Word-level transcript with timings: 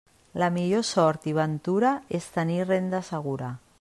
La 0.43 0.47
millor 0.55 0.85
sort 0.91 1.27
i 1.31 1.33
ventura, 1.39 1.91
és 2.21 2.31
tenir 2.39 2.59
renda 2.71 3.07
segura. 3.15 3.53